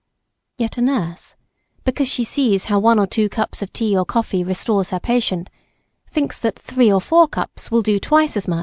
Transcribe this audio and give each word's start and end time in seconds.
Yet 0.57 0.79
a 0.79 0.81
nurse, 0.81 1.35
because 1.83 2.07
she 2.07 2.23
sees 2.23 2.65
how 2.65 2.79
one 2.79 2.97
or 2.97 3.05
two 3.05 3.29
cups 3.29 3.61
of 3.61 3.71
tea 3.71 3.95
or 3.95 4.03
coffee 4.03 4.43
restores 4.43 4.89
her 4.89 4.99
patient, 4.99 5.51
thinks 6.09 6.39
that 6.39 6.57
three 6.57 6.91
or 6.91 6.99
four 6.99 7.27
cups 7.27 7.69
will 7.69 7.83
do 7.83 7.99
twice 7.99 8.35
as 8.35 8.47
much. 8.47 8.59